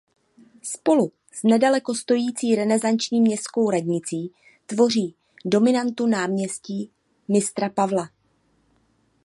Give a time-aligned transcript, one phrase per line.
[0.63, 4.31] Spolu s nedaleko stojící renesanční městskou radnicí
[4.65, 6.89] tvoří dominantu Náměstí
[7.27, 8.09] Mistra Pavla.